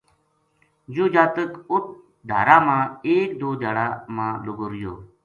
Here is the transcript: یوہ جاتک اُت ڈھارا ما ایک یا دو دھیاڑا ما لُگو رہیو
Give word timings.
یوہ 0.95 1.11
جاتک 1.13 1.51
اُت 1.71 1.85
ڈھارا 2.27 2.57
ما 2.65 2.77
ایک 3.07 3.29
یا 3.33 3.37
دو 3.39 3.49
دھیاڑا 3.59 3.87
ما 4.15 4.27
لُگو 4.45 4.65
رہیو 4.71 4.93